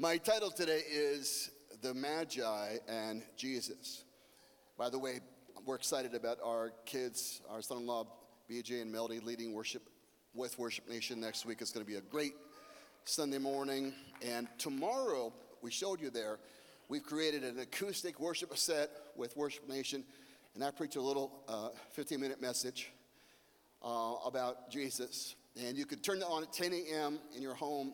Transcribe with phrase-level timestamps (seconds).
[0.00, 1.50] My title today is
[1.82, 4.04] The Magi and Jesus.
[4.78, 5.20] By the way,
[5.66, 8.06] we're excited about our kids, our son in law,
[8.50, 9.82] BJ and Melody, leading worship
[10.32, 11.58] with Worship Nation next week.
[11.60, 12.32] It's going to be a great
[13.04, 13.92] Sunday morning.
[14.26, 16.38] And tomorrow, we showed you there,
[16.88, 20.02] we've created an acoustic worship set with Worship Nation.
[20.54, 21.30] And I preach a little
[21.92, 22.90] 15 uh, minute message
[23.84, 25.34] uh, about Jesus.
[25.62, 27.18] And you could turn that on at 10 a.m.
[27.36, 27.92] in your home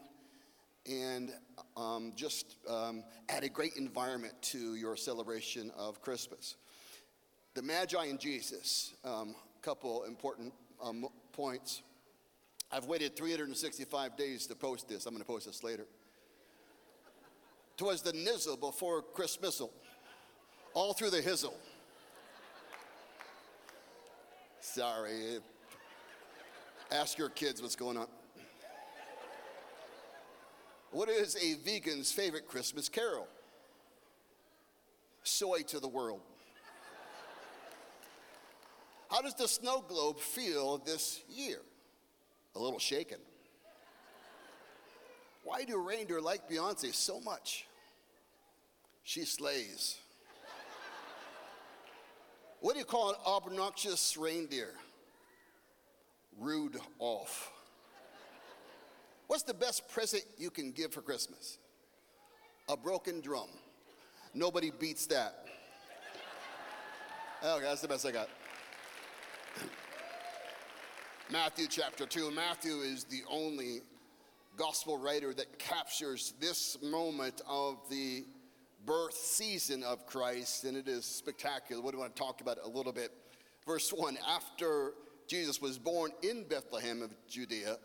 [0.89, 1.31] and
[1.77, 6.57] um, just um, add a great environment to your celebration of Christmas.
[7.55, 10.53] The Magi and Jesus, um, couple important
[10.83, 11.83] um, points.
[12.71, 15.07] I've waited 365 days to post this.
[15.07, 15.87] I'm going to post this later.
[17.77, 19.71] Twas the nizzle before Christmasle,
[20.73, 21.55] all through the hizzle.
[24.61, 25.39] Sorry.
[26.91, 28.07] Ask your kids what's going on.
[30.97, 33.29] What is a vegan's favorite Christmas carol?
[35.25, 36.23] Soy to the world.
[39.11, 41.59] How does the snow globe feel this year?
[42.55, 43.19] A little shaken.
[45.45, 47.67] Why do reindeer like Beyonce so much?
[49.03, 49.99] She slays.
[52.61, 54.73] What do you call an obnoxious reindeer?
[56.39, 57.53] Rude off.
[59.27, 61.59] What's the best present you can give for Christmas?
[62.69, 63.49] A broken drum.
[64.35, 65.45] Nobody beats that.
[67.45, 68.31] Okay, that's the best I got.
[71.31, 72.31] Matthew chapter 2.
[72.31, 73.83] Matthew is the only
[74.57, 78.25] gospel writer that captures this moment of the
[78.87, 81.83] birth season of Christ, and it is spectacular.
[81.83, 83.13] What do I want to talk about a little bit?
[83.67, 84.95] Verse 1 After
[85.29, 87.77] Jesus was born in Bethlehem of Judea,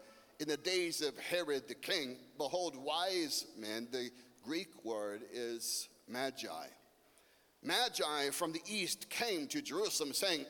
[0.42, 4.10] in the days of Herod the king, behold, wise men, the
[4.44, 6.66] Greek word is magi.
[7.62, 10.48] Magi from the east came to Jerusalem, saying,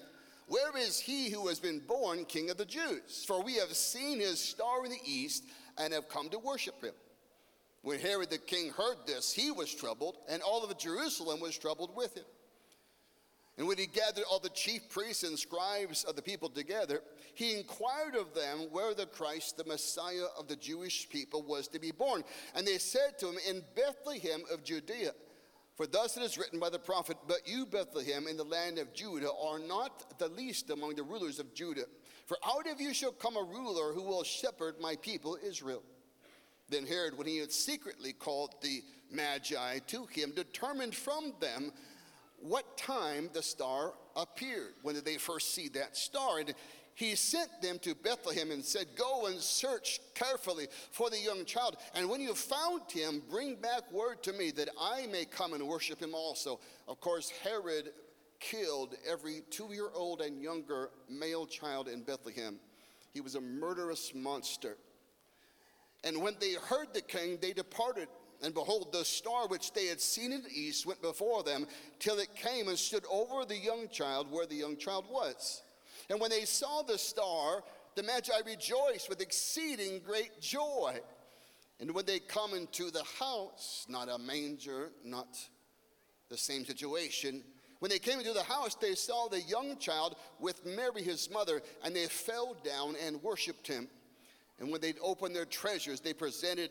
[0.47, 3.25] Where is he who has been born king of the Jews?
[3.27, 5.43] For we have seen his star in the east
[5.77, 6.93] and have come to worship him.
[7.81, 11.93] When Herod the king heard this, he was troubled, and all of Jerusalem was troubled
[11.97, 12.23] with him.
[13.57, 17.01] And when he gathered all the chief priests and scribes of the people together,
[17.33, 21.79] he inquired of them where the Christ, the Messiah of the Jewish people, was to
[21.79, 22.23] be born.
[22.55, 25.11] And they said to him, In Bethlehem of Judea.
[25.75, 28.93] For thus it is written by the prophet, But you, Bethlehem, in the land of
[28.93, 31.85] Judah, are not the least among the rulers of Judah.
[32.25, 35.83] For out of you shall come a ruler who will shepherd my people Israel.
[36.69, 38.81] Then Herod, when he had secretly called the
[39.11, 41.71] Magi to him, determined from them
[42.41, 44.73] what time the star appeared.
[44.81, 46.39] When did they first see that star?
[46.39, 46.53] And
[46.95, 51.77] he sent them to Bethlehem and said, Go and search carefully for the young child.
[51.95, 55.67] And when you found him, bring back word to me that I may come and
[55.67, 56.59] worship him also.
[56.87, 57.91] Of course, Herod
[58.39, 62.59] killed every two year old and younger male child in Bethlehem.
[63.13, 64.77] He was a murderous monster.
[66.03, 68.07] And when they heard the king, they departed
[68.43, 71.67] and behold, the star which they had seen in the east went before them
[71.99, 75.61] till it came and stood over the young child where the young child was.
[76.09, 77.63] And when they saw the star,
[77.95, 80.99] the Magi rejoiced with exceeding great joy.
[81.79, 85.37] And when they come into the house, not a manger, not
[86.29, 87.43] the same situation,
[87.79, 91.61] when they came into the house, they saw the young child with Mary his mother,
[91.83, 93.87] and they fell down and worshiped him.
[94.59, 96.69] And when they'd opened their treasures, they presented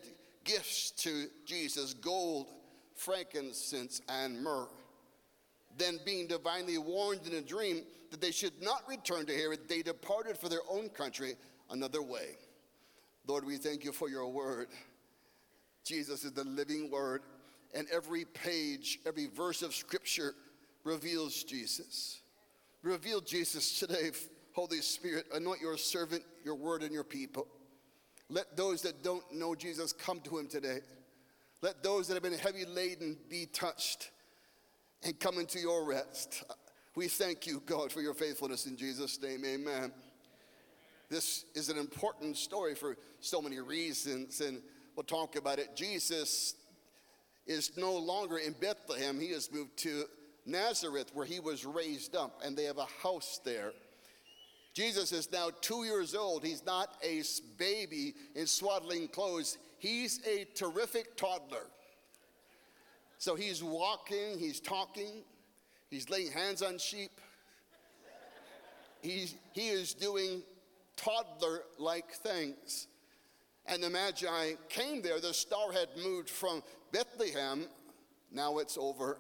[0.50, 2.48] gifts to Jesus gold,
[2.94, 4.68] frankincense, and myrrh.
[5.78, 9.82] Then, being divinely warned in a dream that they should not return to Herod, they
[9.82, 11.34] departed for their own country
[11.70, 12.36] another way.
[13.26, 14.68] Lord, we thank you for your word.
[15.84, 17.22] Jesus is the living word,
[17.72, 20.34] and every page, every verse of scripture
[20.82, 22.20] reveals Jesus.
[22.82, 24.10] Reveal Jesus today,
[24.52, 25.26] Holy Spirit.
[25.32, 27.46] Anoint your servant, your word, and your people.
[28.30, 30.78] Let those that don't know Jesus come to him today.
[31.62, 34.10] Let those that have been heavy laden be touched
[35.02, 36.44] and come into your rest.
[36.94, 39.44] We thank you, God, for your faithfulness in Jesus' name.
[39.44, 39.92] Amen.
[41.08, 44.62] This is an important story for so many reasons, and
[44.94, 45.74] we'll talk about it.
[45.74, 46.54] Jesus
[47.46, 50.04] is no longer in Bethlehem, he has moved to
[50.46, 53.72] Nazareth, where he was raised up, and they have a house there.
[54.72, 56.44] Jesus is now two years old.
[56.44, 57.22] He's not a
[57.58, 61.66] baby in swaddling clothes, he's a terrific toddler.
[63.18, 65.22] So he's walking, he's talking,
[65.90, 67.10] he's laying hands on sheep.
[69.02, 70.42] He's, he is doing
[70.96, 72.86] toddler like things.
[73.66, 75.20] And the Magi came there.
[75.20, 76.62] The star had moved from
[76.92, 77.66] Bethlehem,
[78.32, 79.18] now it's over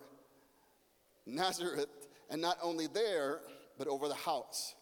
[1.26, 3.40] Nazareth, and not only there,
[3.78, 4.74] but over the house.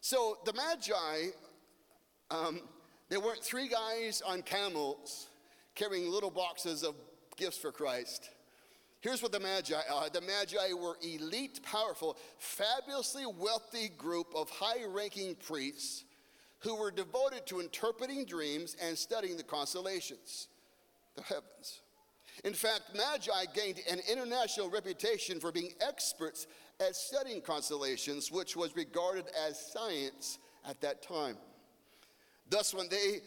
[0.00, 1.30] So the Magi,
[2.30, 2.60] um,
[3.08, 5.28] there weren't three guys on camels
[5.74, 6.94] carrying little boxes of
[7.36, 8.30] gifts for Christ.
[9.00, 14.84] Here's what the Magi are the Magi were elite, powerful, fabulously wealthy group of high
[14.86, 16.04] ranking priests
[16.60, 20.48] who were devoted to interpreting dreams and studying the constellations,
[21.14, 21.80] the heavens.
[22.44, 26.46] In fact, Magi gained an international reputation for being experts
[26.80, 30.38] at studying constellations, which was regarded as science
[30.68, 31.36] at that time.
[32.48, 33.18] Thus, when they,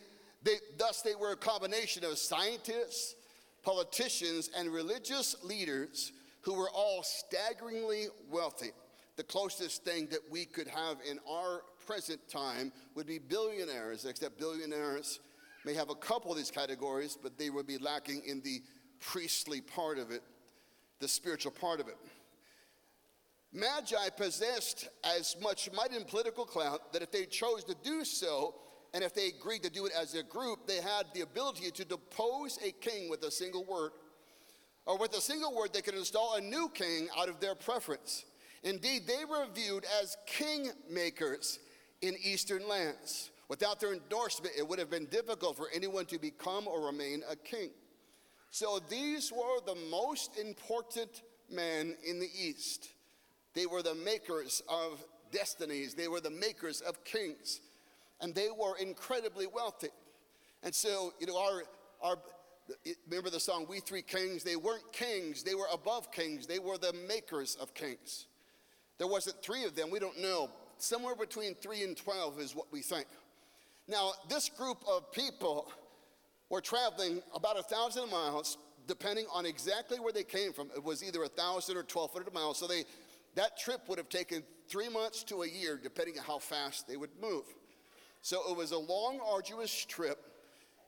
[0.43, 3.15] they, thus they were a combination of scientists,
[3.63, 6.11] politicians, and religious leaders
[6.41, 8.71] who were all staggeringly wealthy.
[9.17, 14.39] The closest thing that we could have in our present time would be billionaires, except
[14.39, 15.19] billionaires
[15.65, 18.61] may have a couple of these categories, but they would be lacking in the
[19.01, 20.23] priestly part of it,
[20.99, 21.97] the spiritual part of it.
[23.53, 28.55] Magi possessed as much might and political clout that if they chose to do so,
[28.93, 31.85] and if they agreed to do it as a group, they had the ability to
[31.85, 33.91] depose a king with a single word.
[34.85, 38.25] Or with a single word, they could install a new king out of their preference.
[38.63, 41.59] Indeed, they were viewed as king makers
[42.01, 43.31] in eastern lands.
[43.47, 47.35] Without their endorsement, it would have been difficult for anyone to become or remain a
[47.35, 47.71] king.
[48.51, 52.89] So these were the most important men in the East.
[53.53, 57.61] They were the makers of destinies, they were the makers of kings
[58.21, 59.89] and they were incredibly wealthy.
[60.63, 61.63] And so, you know, our,
[62.01, 62.17] our,
[63.09, 64.43] remember the song, We Three Kings?
[64.43, 68.27] They weren't kings, they were above kings, they were the makers of kings.
[68.97, 70.51] There wasn't three of them, we don't know.
[70.77, 73.07] Somewhere between three and 12 is what we think.
[73.87, 75.71] Now, this group of people
[76.51, 80.69] were traveling about a thousand miles, depending on exactly where they came from.
[80.75, 82.59] It was either a thousand or 1,200 miles.
[82.59, 82.83] So they,
[83.35, 86.97] that trip would have taken three months to a year, depending on how fast they
[86.97, 87.45] would move.
[88.21, 90.19] So it was a long, arduous trip.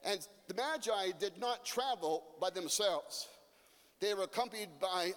[0.04, 0.19] And
[0.50, 3.30] the Magi did not travel by themselves,
[4.01, 5.13] they were accompanied by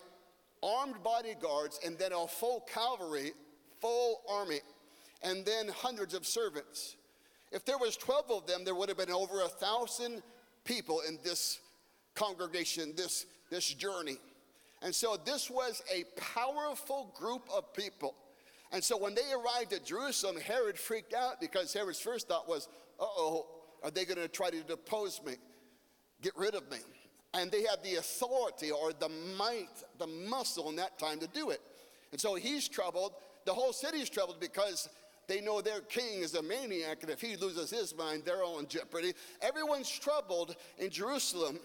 [0.63, 3.33] armed bodyguards and then a full cavalry,
[3.81, 4.61] full army,
[5.25, 6.97] and then hundreds of servants.
[7.51, 10.23] If there was 12 of them, there would have been over a thousand
[10.67, 11.61] people in this
[12.15, 14.19] congregation, this, this journey.
[14.83, 18.15] And so this was a powerful group of people.
[18.73, 22.69] And so when they arrived at Jerusalem, Herod freaked out because Herod's first thought was,
[23.01, 23.47] uh oh,
[23.83, 25.35] are they going to try to depose me,
[26.21, 26.79] get rid of me?
[27.33, 29.69] And they had the authority or the might,
[29.99, 31.61] the muscle in that time to do it.
[32.13, 33.13] And so he's troubled.
[33.45, 34.89] The whole city's troubled because
[35.27, 38.59] they know their king is a maniac, and if he loses his mind, they're all
[38.59, 39.13] in jeopardy.
[39.43, 41.59] Everyone's troubled in Jerusalem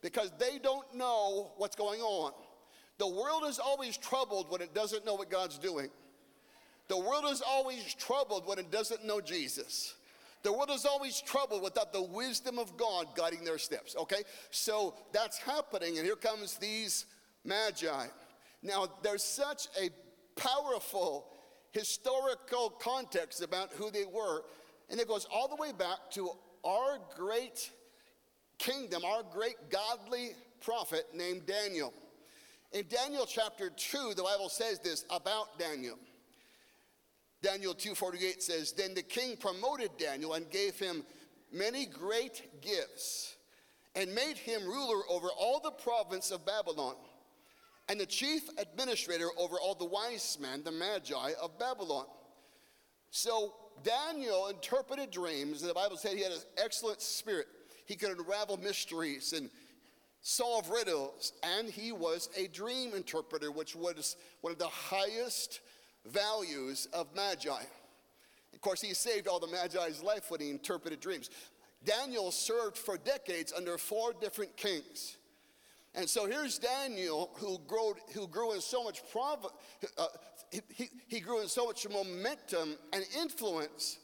[0.00, 2.32] because they don't know what's going on.
[2.98, 5.88] The world is always troubled when it doesn't know what God's doing.
[6.88, 9.94] The world is always troubled when it doesn't know Jesus.
[10.42, 14.22] The world is always troubled without the wisdom of God guiding their steps, okay?
[14.50, 17.06] So that's happening, and here comes these
[17.44, 18.06] magi.
[18.62, 19.90] Now, there's such a
[20.34, 21.31] powerful
[21.72, 24.42] historical context about who they were,
[24.90, 26.30] and it goes all the way back to
[26.64, 27.70] our great
[28.58, 30.30] kingdom, our great godly
[30.60, 31.92] prophet named Daniel.
[32.72, 35.98] In Daniel chapter 2, the Bible says this about Daniel.
[37.42, 41.04] Daniel 2:48 says, "Then the king promoted Daniel and gave him
[41.50, 43.34] many great gifts
[43.94, 46.96] and made him ruler over all the province of Babylon
[47.88, 52.06] and the chief administrator over all the wise men, the magi of Babylon."
[53.10, 57.48] So Daniel interpreted dreams, and the Bible said he had an excellent spirit.
[57.84, 59.50] He could unravel mysteries and
[60.20, 65.60] solve riddles, and he was a dream interpreter, which was one of the highest
[66.04, 67.62] values of Magi.
[68.52, 71.28] Of course, he saved all the Magi's life when he interpreted dreams.
[71.84, 75.16] Daniel served for decades under four different kings.
[75.94, 79.46] And so here's Daniel who grew, who grew in so much prov-
[79.98, 80.06] uh,
[80.50, 83.98] he, he grew in so much momentum and influence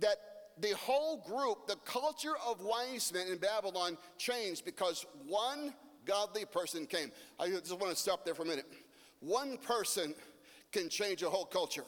[0.00, 0.16] that
[0.58, 5.72] the whole group, the culture of wise men in Babylon changed because one
[6.04, 7.10] godly person came.
[7.38, 8.66] I just want to stop there for a minute.
[9.20, 10.14] One person
[10.70, 11.84] can change a whole culture.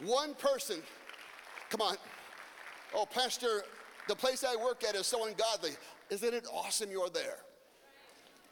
[0.00, 0.80] One person,
[1.70, 1.96] come on.
[2.94, 3.62] Oh, Pastor,
[4.06, 5.70] the place I work at is so ungodly.
[6.10, 7.38] Isn't it awesome you're there?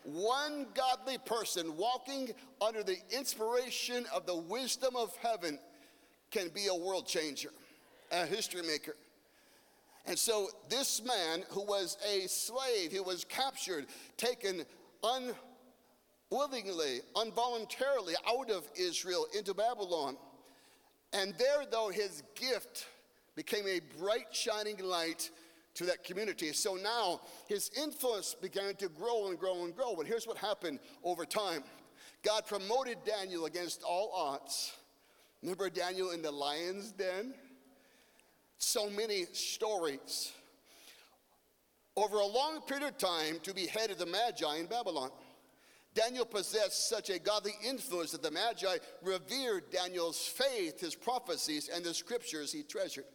[0.07, 5.59] One godly person walking under the inspiration of the wisdom of heaven
[6.31, 7.51] can be a world changer,
[8.13, 8.95] a history maker.
[10.07, 13.87] And so this man who was a slave, he was captured,
[14.17, 14.65] taken
[16.31, 20.17] unwillingly, involuntarily out of Israel into Babylon.
[21.13, 22.87] And there, though, his gift
[23.35, 25.31] became a bright, shining light
[25.77, 26.53] to that community.
[26.53, 29.95] So now his influence began to grow and grow and grow.
[29.97, 31.63] But here's what happened over time
[32.23, 34.75] God promoted Daniel against all odds.
[35.43, 37.35] Remember Daniel in the lion's den?
[38.59, 40.33] So many stories.
[41.95, 45.11] Over a long period of time to be head of the Magi in Babylon.
[45.95, 51.83] Daniel possessed such a godly influence that the Magi revered Daniel's faith, his prophecies, and
[51.83, 53.07] the scriptures he treasured.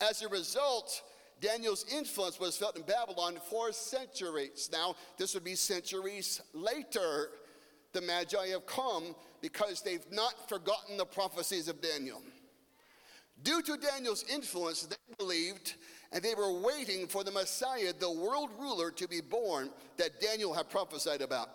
[0.00, 1.02] As a result,
[1.40, 4.68] Daniel's influence was felt in Babylon for centuries.
[4.72, 7.30] Now, this would be centuries later.
[7.92, 12.22] The Magi have come because they've not forgotten the prophecies of Daniel.
[13.42, 15.74] Due to Daniel's influence, they believed
[16.12, 20.54] and they were waiting for the Messiah, the world ruler, to be born that Daniel
[20.54, 21.50] had prophesied about.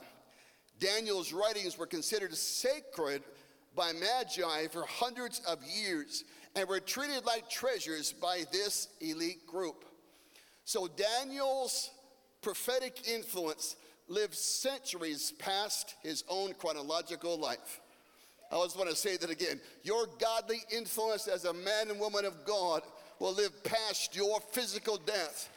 [0.80, 3.24] Daniel's writings were considered sacred
[3.76, 6.24] by Magi for hundreds of years
[6.56, 9.86] and were treated like treasures by this elite group.
[10.66, 11.92] So Daniel's
[12.42, 13.76] prophetic influence
[14.08, 17.82] lived centuries past his own chronological life.
[18.52, 19.60] I just want to say that again.
[19.84, 22.84] Your godly influence as a man and woman of God
[23.20, 25.50] will live past your physical death.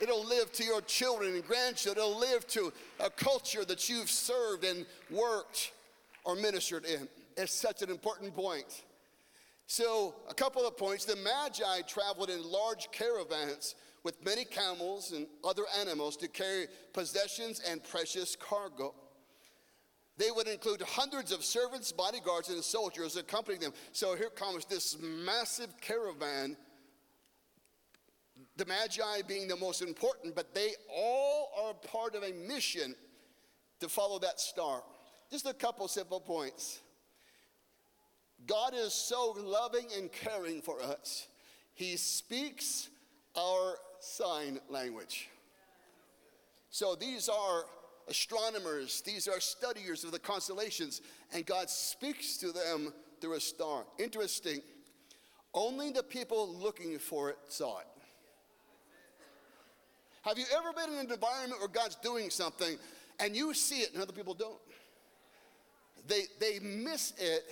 [0.00, 2.04] It'll live to your children and grandchildren.
[2.04, 5.72] It'll live to a culture that you've served and worked
[6.24, 7.08] or ministered in.
[7.36, 8.84] It's such an important point.
[9.70, 11.04] So, a couple of points.
[11.04, 17.60] The Magi traveled in large caravans with many camels and other animals to carry possessions
[17.68, 18.94] and precious cargo.
[20.16, 23.74] They would include hundreds of servants, bodyguards, and soldiers accompanying them.
[23.92, 26.56] So here comes this massive caravan.
[28.56, 32.94] The Magi being the most important, but they all are part of a mission
[33.80, 34.82] to follow that star.
[35.30, 36.80] Just a couple simple points.
[38.46, 41.26] God is so loving and caring for us.
[41.74, 42.88] He speaks
[43.36, 45.28] our sign language.
[46.70, 47.64] So these are
[48.08, 51.02] astronomers, these are studiers of the constellations,
[51.32, 53.84] and God speaks to them through a star.
[53.98, 54.60] Interesting.
[55.54, 57.86] Only the people looking for it saw it.
[60.22, 62.76] Have you ever been in an environment where God's doing something
[63.18, 64.58] and you see it and other people don't?
[66.06, 67.44] They, they miss it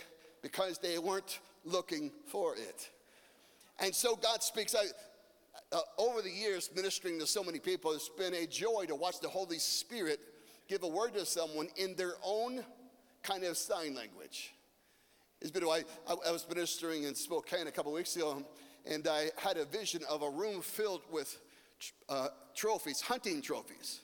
[0.43, 2.90] because they weren't looking for it.
[3.81, 4.75] And so God speaks.
[5.73, 9.19] Uh, over the years, ministering to so many people, it's been a joy to watch
[9.21, 10.21] the Holy Spirit
[10.69, 12.64] give a word to someone in their own
[13.23, 14.55] kind of sign language.
[15.40, 18.45] It's been, I, I was ministering in Spokane a couple weeks ago,
[18.87, 21.38] and I had a vision of a room filled with
[22.09, 24.00] uh, trophies, hunting trophies.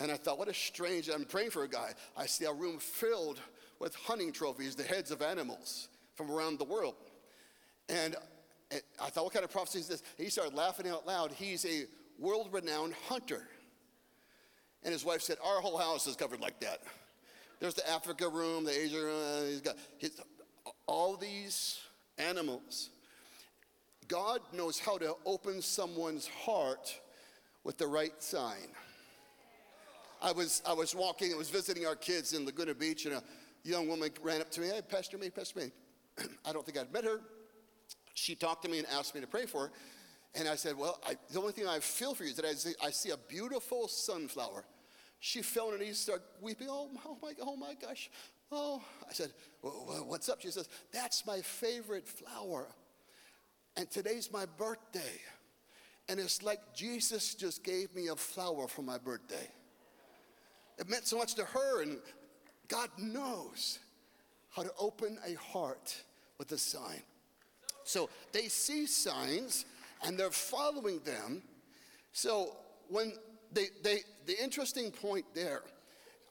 [0.00, 1.92] And I thought, what a strange, I'm praying for a guy.
[2.16, 3.40] I see a room filled
[3.82, 6.94] with hunting trophies, the heads of animals from around the world.
[7.88, 8.14] And
[9.02, 10.02] I thought, what kind of prophecy is this?
[10.16, 11.32] He started laughing out loud.
[11.32, 11.86] He's a
[12.16, 13.42] world renowned hunter.
[14.84, 16.78] And his wife said, Our whole house is covered like that.
[17.58, 20.20] There's the Africa room, the Asia room, he's got his,
[20.86, 21.80] all these
[22.18, 22.90] animals.
[24.06, 27.00] God knows how to open someone's heart
[27.64, 28.68] with the right sign.
[30.20, 33.22] I was, I was walking, I was visiting our kids in Laguna Beach, and a
[33.64, 35.70] young woman ran up to me, hey, Pastor me, Pastor me.
[36.44, 37.20] I don't think I'd met her.
[38.14, 39.72] She talked to me and asked me to pray for her.
[40.34, 42.54] And I said, well, I, the only thing I feel for you is that I
[42.54, 44.64] see, I see a beautiful sunflower.
[45.20, 46.68] She fell on her knees, started weeping.
[46.70, 48.10] Oh, oh, my, oh my gosh.
[48.50, 49.30] Oh, I said,
[49.62, 50.40] well, what's up?
[50.40, 52.66] She says, that's my favorite flower.
[53.76, 55.20] And today's my birthday.
[56.08, 59.48] And it's like Jesus just gave me a flower for my birthday.
[60.78, 61.98] It meant so much to her, and
[62.72, 63.78] God knows
[64.48, 65.94] how to open a heart
[66.38, 67.02] with a sign.
[67.84, 69.66] So they see signs
[70.02, 71.42] and they're following them.
[72.12, 72.56] So
[72.88, 73.12] when
[73.52, 75.60] they, they, the interesting point there,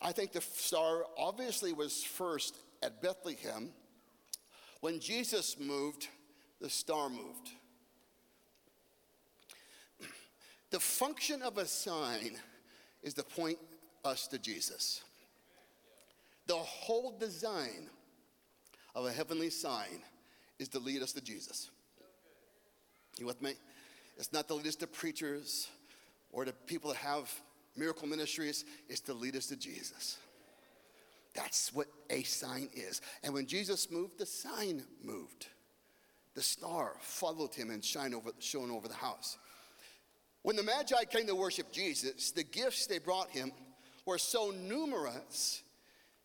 [0.01, 3.69] I think the star obviously was first at Bethlehem.
[4.79, 6.07] When Jesus moved,
[6.59, 7.51] the star moved.
[10.71, 12.31] The function of a sign
[13.03, 13.59] is to point
[14.03, 15.03] us to Jesus.
[16.47, 17.89] The whole design
[18.95, 20.03] of a heavenly sign
[20.59, 21.69] is to lead us to Jesus.
[23.17, 23.53] You with me?
[24.17, 25.69] It's not to lead us to preachers
[26.31, 27.31] or to people that have
[27.75, 30.17] miracle ministries, it's to lead us to Jesus.
[31.33, 33.01] That's what a sign is.
[33.23, 35.47] And when Jesus moved, the sign moved.
[36.33, 39.37] the star followed him and shine over, shone over the house.
[40.43, 43.51] When the Magi came to worship Jesus, the gifts they brought him
[44.05, 45.61] were so numerous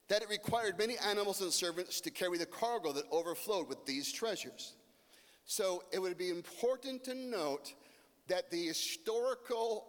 [0.09, 4.13] that it required many animals and servants to carry the cargo that overflowed with these
[4.13, 4.75] treasures.
[5.47, 7.75] So it would be important to note
[8.29, 9.87] that the historical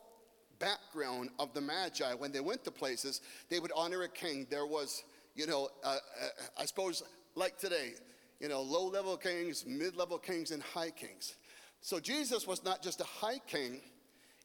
[0.59, 4.47] background of the Magi, when they went to places, they would honor a king.
[4.49, 5.03] There was,
[5.35, 7.03] you know, uh, uh, I suppose
[7.35, 7.93] like today,
[8.39, 11.35] you know, low level kings, mid level kings, and high kings.
[11.81, 13.81] So Jesus was not just a high king,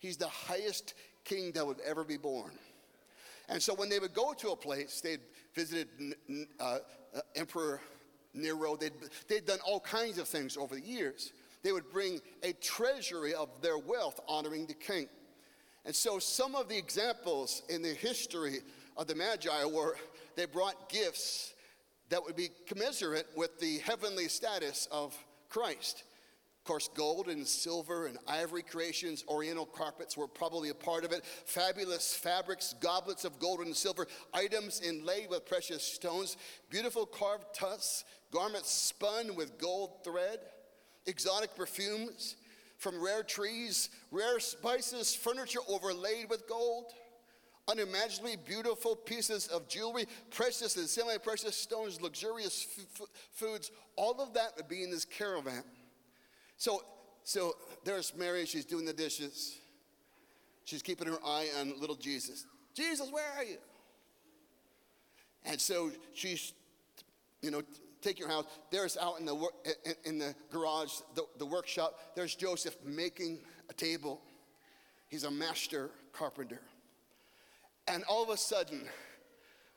[0.00, 2.52] he's the highest king that would ever be born.
[3.48, 5.20] And so when they would go to a place, they'd
[5.54, 5.88] visited
[6.60, 6.78] uh,
[7.14, 7.80] uh, Emperor
[8.34, 8.92] Nero, they'd,
[9.28, 11.32] they'd done all kinds of things over the years.
[11.62, 15.08] They would bring a treasury of their wealth honoring the king.
[15.84, 18.58] And so some of the examples in the history
[18.96, 19.96] of the Magi were
[20.36, 21.54] they brought gifts
[22.08, 25.16] that would be commensurate with the heavenly status of
[25.48, 26.04] Christ.
[26.62, 31.10] Of course, gold and silver and ivory creations, oriental carpets were probably a part of
[31.10, 31.24] it.
[31.24, 36.36] Fabulous fabrics, goblets of gold and silver, items inlaid with precious stones,
[36.70, 40.38] beautiful carved tusks, garments spun with gold thread,
[41.06, 42.36] exotic perfumes
[42.78, 46.92] from rare trees, rare spices, furniture overlaid with gold
[47.68, 54.34] unimaginably beautiful pieces of jewelry, precious and semi precious stones, luxurious f- foods, all of
[54.34, 55.62] that would be in this caravan.
[56.62, 56.80] So,
[57.24, 59.58] so there's Mary, she's doing the dishes.
[60.62, 62.46] She's keeping her eye on little Jesus.
[62.72, 63.56] Jesus, where are you?
[65.44, 66.52] And so she's,
[67.40, 67.62] you know,
[68.00, 68.44] take your house.
[68.70, 69.44] There's out in the,
[70.04, 74.20] in, the garage, the, the workshop, there's Joseph making a table.
[75.08, 76.60] He's a master carpenter.
[77.88, 78.82] And all of a sudden,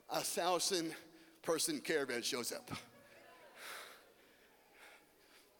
[0.08, 0.94] a thousand
[1.42, 2.70] person caravan shows up.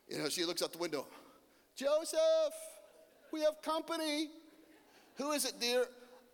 [0.09, 1.07] You know, she looks out the window.
[1.75, 2.21] Joseph,
[3.33, 4.29] we have company.
[5.17, 5.87] Who is it, dear?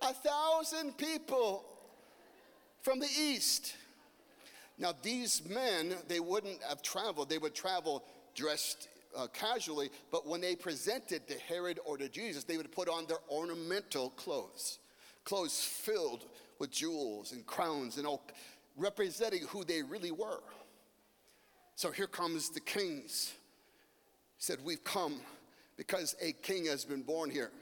[0.03, 1.65] A thousand people
[2.83, 3.75] from the east.
[4.79, 7.29] Now, these men, they wouldn't have traveled.
[7.29, 8.05] They would travel
[8.35, 12.89] dressed uh, casually, but when they presented to Herod or to Jesus, they would put
[12.89, 14.79] on their ornamental clothes
[15.25, 16.25] clothes filled
[16.59, 18.23] with jewels and crowns and all,
[18.77, 20.43] representing who they really were.
[21.75, 23.33] So here comes the kings.
[24.43, 25.21] Said, We've come
[25.77, 27.53] because a king has been born here,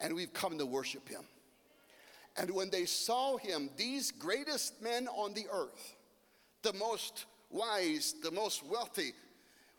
[0.00, 1.22] and we've come to worship him.
[2.36, 5.94] And when they saw him, these greatest men on the earth,
[6.62, 9.12] the most wise, the most wealthy,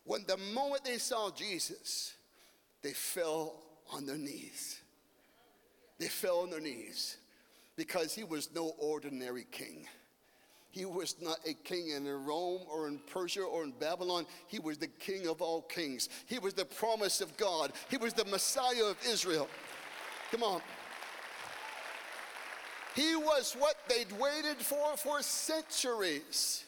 [0.04, 2.14] when the moment they saw Jesus,
[2.80, 3.60] they fell
[3.92, 4.80] on their knees.
[5.98, 7.18] They fell on their knees
[7.76, 9.86] because he was no ordinary king.
[10.70, 14.24] He was not a king in Rome or in Persia or in Babylon.
[14.46, 16.08] He was the king of all kings.
[16.26, 17.72] He was the promise of God.
[17.88, 19.48] He was the Messiah of Israel.
[20.30, 20.60] Come on.
[22.94, 26.64] He was what they'd waited for for centuries.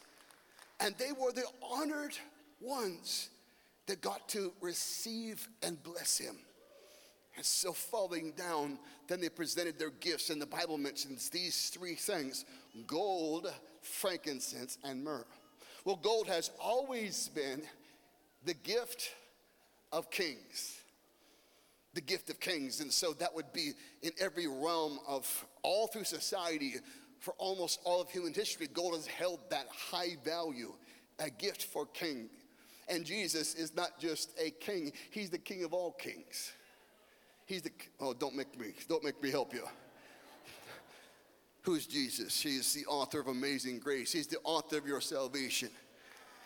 [0.81, 2.17] And they were the honored
[2.61, 3.29] ones
[3.87, 6.37] that got to receive and bless him.
[7.37, 11.95] And so falling down, then they presented their gifts, and the Bible mentions these three
[11.95, 12.45] things
[12.87, 15.27] gold, frankincense, and myrrh.
[15.85, 17.63] Well, gold has always been
[18.45, 19.11] the gift
[19.93, 20.79] of kings.
[21.95, 22.81] The gift of kings.
[22.81, 26.75] And so that would be in every realm of all through society,
[27.21, 30.73] for almost all of human history, gold has held that high value,
[31.19, 32.29] a gift for king.
[32.89, 36.53] And Jesus is not just a king, he's the king of all kings.
[37.47, 39.65] He's the, oh, don't make me, don't make me help you.
[41.63, 42.41] Who's Jesus?
[42.41, 44.13] He is the author of amazing grace.
[44.13, 45.71] He's the author of your salvation.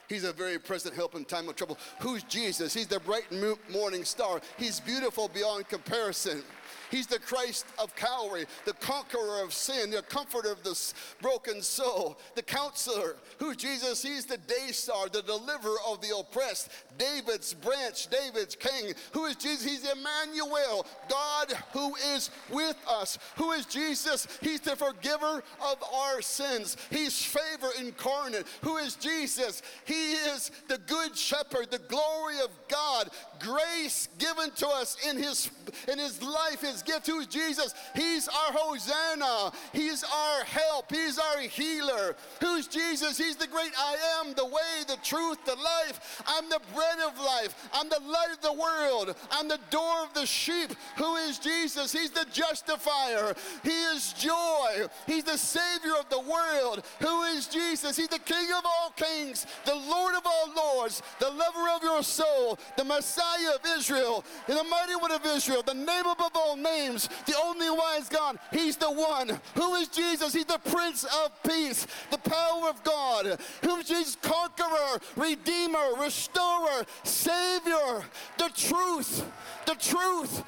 [0.08, 1.78] He's a very present help in time of trouble.
[2.00, 2.72] Who's Jesus?
[2.72, 3.24] He's the bright
[3.70, 4.40] morning star.
[4.56, 6.44] He's beautiful beyond comparison.
[6.90, 12.18] He's the Christ of Calvary, the conqueror of sin, the comforter of the broken soul,
[12.34, 13.16] the counselor.
[13.38, 14.02] Who's Jesus?
[14.02, 18.94] He's the day star, the deliverer of the oppressed, David's branch, David's king.
[19.12, 19.64] Who is Jesus?
[19.64, 23.18] He's Emmanuel, God who is with us.
[23.36, 24.26] Who is Jesus?
[24.40, 26.76] He's the forgiver of our sins.
[26.90, 28.46] He's favor incarnate.
[28.62, 29.62] Who is Jesus?
[29.84, 35.50] He is the good shepherd, the glory of God, grace given to us in his
[35.90, 37.06] in his life, his gift.
[37.06, 37.74] Who's Jesus?
[37.94, 39.52] He's our Hosanna.
[39.72, 40.90] He's our help.
[40.90, 42.16] He's our healer.
[42.40, 43.18] Who's Jesus?
[43.18, 46.22] He's the great I am, the way, truth, the life.
[46.26, 47.68] I'm the bread of life.
[47.72, 49.14] I'm the light of the world.
[49.30, 50.72] I'm the door of the sheep.
[50.96, 51.92] Who is Jesus?
[51.92, 53.34] He's the justifier.
[53.62, 54.86] He is joy.
[55.06, 56.84] He's the Savior of the world.
[57.00, 57.96] Who is Jesus?
[57.96, 62.02] He's the King of all kings, the Lord of all lords, the lover of your
[62.02, 67.08] soul, the Messiah of Israel, the mighty one of Israel, the name above all names,
[67.26, 68.38] the only wise God.
[68.52, 69.40] He's the one.
[69.54, 70.32] Who is Jesus?
[70.32, 73.38] He's the Prince of Peace, the power of God.
[73.62, 74.16] Who is Jesus?
[74.16, 78.04] Conqueror, Redeemer, Restorer, Savior,
[78.38, 79.24] the truth,
[79.66, 80.42] the truth,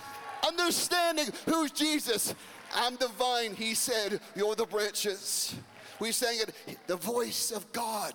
[0.47, 2.35] understanding who's Jesus.
[2.75, 5.55] I'm the vine, he said, you're the branches.
[6.01, 8.15] We sang it, the voice of God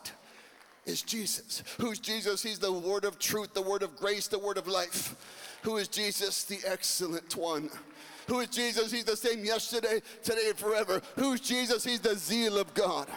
[0.86, 1.64] is Jesus.
[1.80, 2.44] Who's Jesus?
[2.44, 5.16] He's the word of truth, the word of grace, the word of life.
[5.64, 6.44] Who is Jesus?
[6.44, 7.70] The excellent one.
[8.28, 8.92] Who is Jesus?
[8.92, 11.02] He's the same yesterday, today, and forever.
[11.16, 11.84] Who's Jesus?
[11.84, 13.08] He's the zeal of God.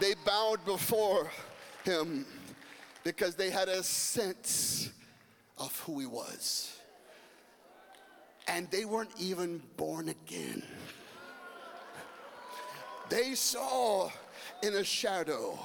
[0.00, 1.30] They bowed before
[1.84, 2.26] him
[3.04, 4.90] because they had a sense
[5.58, 6.76] of who he was.
[8.48, 10.62] And they weren't even born again.
[13.08, 14.10] They saw
[14.62, 15.58] in a shadow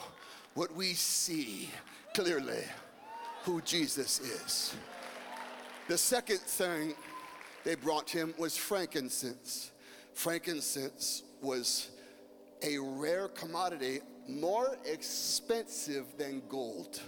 [0.53, 1.69] what we see
[2.13, 2.63] clearly
[3.43, 4.75] who Jesus is.
[5.87, 6.93] The second thing
[7.63, 9.71] they brought him was frankincense.
[10.13, 11.89] Frankincense was
[12.63, 17.01] a rare commodity, more expensive than gold.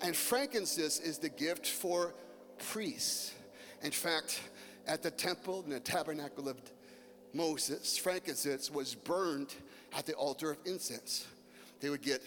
[0.00, 2.14] And frankincense is the gift for
[2.58, 3.34] priests.
[3.82, 4.40] In fact,
[4.86, 6.56] at the temple in the tabernacle of
[7.32, 9.54] Moses, frankincense was burned
[9.96, 11.26] at the altar of incense.
[11.80, 12.22] They would get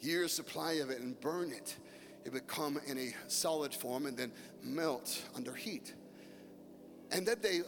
[0.00, 1.76] years' supply of it and burn it.
[2.24, 5.94] It would come in a solid form and then melt under heat.
[7.10, 7.60] And then they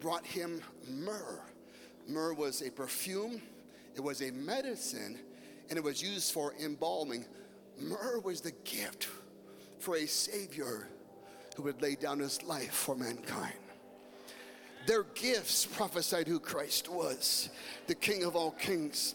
[0.00, 1.40] brought him myrrh.
[2.06, 3.40] Myrrh was a perfume,
[3.94, 5.18] it was a medicine,
[5.68, 7.24] and it was used for embalming.
[7.78, 9.08] Myrrh was the gift
[9.78, 10.88] for a Savior
[11.56, 13.54] who would lay down his life for mankind.
[14.86, 17.48] Their gifts prophesied who Christ was,
[17.86, 19.14] the King of all kings,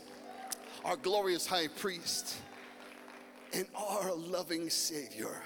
[0.83, 2.35] our glorious high priest,
[3.53, 5.41] and our loving Savior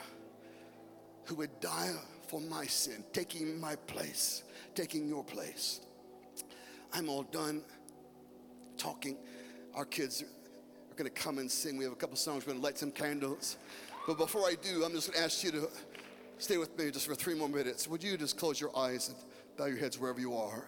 [1.25, 1.93] who would die
[2.27, 4.43] for my sin, taking my place,
[4.75, 5.81] taking your place.
[6.93, 7.63] I'm all done
[8.77, 9.17] talking.
[9.75, 11.77] Our kids are going to come and sing.
[11.77, 12.45] We have a couple songs.
[12.45, 13.57] We're going to light some candles.
[14.05, 15.69] But before I do, I'm just going to ask you to
[16.37, 17.87] stay with me just for three more minutes.
[17.87, 19.17] Would you just close your eyes and
[19.57, 20.65] bow your heads wherever you are?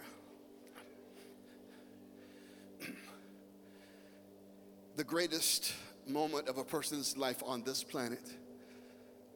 [4.95, 5.73] the greatest
[6.07, 8.21] moment of a person's life on this planet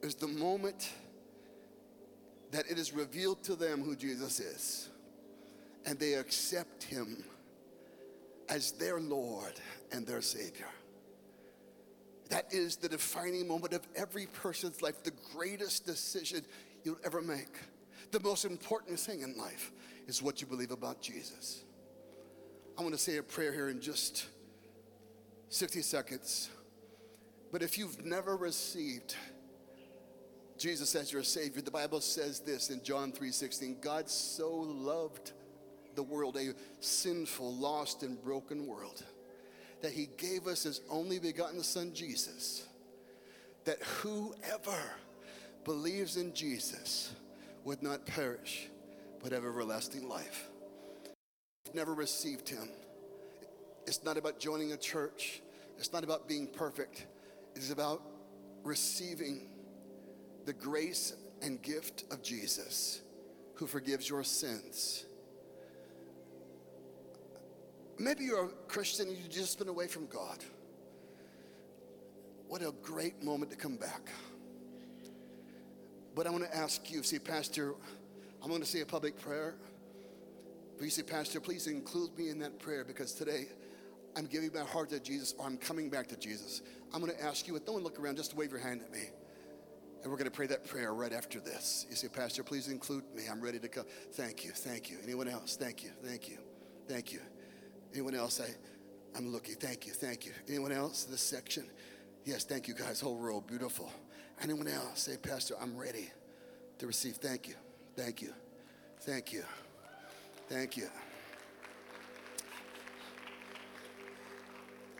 [0.02, 0.90] is the moment
[2.50, 4.88] that it is revealed to them who Jesus is
[5.84, 7.24] and they accept him
[8.50, 9.54] as their Lord
[9.92, 10.68] and their Savior.
[12.28, 16.44] That is the defining moment of every person's life, the greatest decision
[16.84, 17.56] you'll ever make.
[18.10, 19.72] The most important thing in life
[20.06, 21.62] is what you believe about Jesus.
[22.76, 24.26] I want to say a prayer here in just
[25.48, 26.50] 60 seconds.
[27.52, 29.16] But if you've never received
[30.56, 35.32] Jesus as your Savior, the Bible says this in John 3:16, God so loved
[35.94, 39.02] the world, a sinful, lost, and broken world,
[39.82, 42.66] that he gave us his only begotten Son, Jesus,
[43.64, 44.78] that whoever
[45.64, 47.14] believes in Jesus
[47.64, 48.68] would not perish,
[49.22, 50.48] but have everlasting life.
[51.74, 52.68] Never received him.
[53.86, 55.42] It's not about joining a church.
[55.78, 57.06] It's not about being perfect.
[57.54, 58.02] It is about
[58.62, 59.48] receiving
[60.46, 63.00] the grace and gift of Jesus
[63.54, 65.04] who forgives your sins.
[68.00, 70.38] Maybe you're a Christian and you've just been away from God.
[72.48, 74.08] What a great moment to come back.
[76.14, 77.74] But I want to ask you, see, Pastor,
[78.42, 79.54] I'm going to say a public prayer.
[80.78, 83.48] But you say, Pastor, please include me in that prayer because today
[84.16, 86.62] I'm giving my heart to Jesus or I'm coming back to Jesus.
[86.94, 88.90] I'm going to ask you, with no one look around, just wave your hand at
[88.90, 89.10] me.
[90.02, 91.84] And we're going to pray that prayer right after this.
[91.90, 93.24] You say, Pastor, please include me.
[93.30, 93.84] I'm ready to come.
[94.14, 94.52] Thank you.
[94.52, 94.96] Thank you.
[95.04, 95.56] Anyone else?
[95.56, 95.90] Thank you.
[96.02, 96.38] Thank you.
[96.88, 97.20] Thank you.
[97.92, 98.40] Anyone else?
[98.40, 98.48] I,
[99.16, 99.56] I'm looking.
[99.56, 99.92] Thank you.
[99.92, 100.32] Thank you.
[100.48, 101.04] Anyone else?
[101.04, 101.64] This section?
[102.24, 103.00] Yes, thank you guys.
[103.00, 103.40] Whole row.
[103.40, 103.90] Beautiful.
[104.42, 105.02] Anyone else?
[105.02, 106.10] Say, Pastor, I'm ready
[106.78, 107.16] to receive.
[107.16, 107.54] Thank you.
[107.96, 108.32] Thank you.
[109.00, 109.44] Thank you.
[110.48, 110.88] Thank you.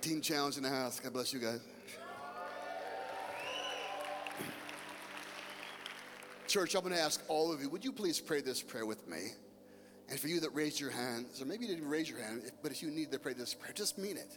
[0.00, 0.98] Teen Challenge in the house.
[0.98, 1.60] God bless you guys.
[6.46, 9.06] Church, I'm going to ask all of you, would you please pray this prayer with
[9.06, 9.28] me?
[10.10, 12.72] And for you that raised your hands, or maybe you didn't raise your hand, but
[12.72, 14.36] if you need to pray this prayer, just mean it.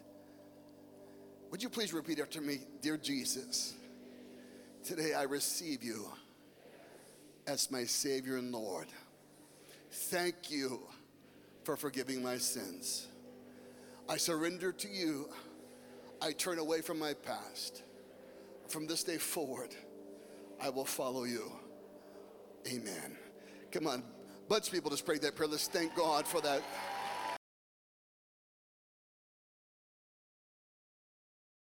[1.50, 2.60] Would you please repeat after me?
[2.82, 3.74] Dear Jesus,
[4.84, 6.08] today I receive you
[7.48, 8.88] as my Savior and Lord.
[9.92, 10.82] Thank you
[11.64, 13.08] for forgiving my sins.
[14.08, 15.30] I surrender to you.
[16.22, 17.84] I turn away from my past.
[18.68, 19.76] From this day forward,
[20.62, 21.52] I will follow you.
[22.68, 23.18] Amen.
[23.72, 24.04] Come on,
[24.54, 25.50] bunch of people just prayed that prayer.
[25.50, 26.62] Let's thank God for that.